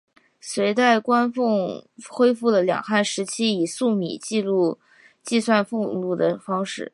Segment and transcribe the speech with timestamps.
[0.39, 6.89] 隋代官俸恢复了两汉时期以粟米计算俸禄的方式。